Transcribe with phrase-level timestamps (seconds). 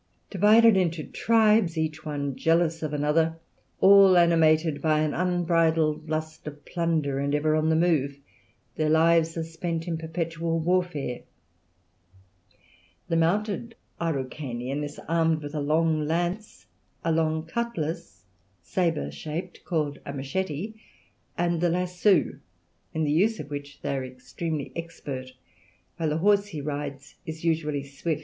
[0.31, 3.37] Divided into tribes, each one jealous of another,
[3.79, 8.17] all animated by an unbridled lust of plunder, and ever on the move,
[8.77, 11.19] their lives are spent in perpetual warfare.
[13.09, 16.65] The mounted Araucanian is armed with a long lance,
[17.05, 18.25] a long cutlass,
[18.63, 20.73] sabre shaped, called a "Machete,"
[21.37, 22.39] and the lasso,
[22.91, 25.33] in the use of which they are extremely expert,
[25.97, 28.19] while the horse he rides is usually swift.